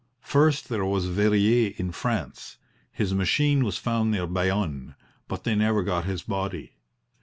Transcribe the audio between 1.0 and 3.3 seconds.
Verrier in France; his